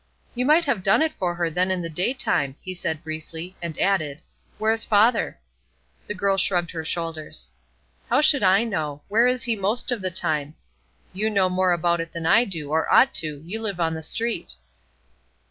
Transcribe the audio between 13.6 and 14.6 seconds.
live on the street."